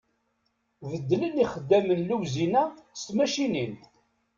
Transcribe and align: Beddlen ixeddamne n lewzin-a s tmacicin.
Beddlen 0.89 1.35
ixeddamne 1.43 1.95
n 1.99 2.05
lewzin-a 2.07 2.63
s 2.99 3.01
tmacicin. 3.07 3.73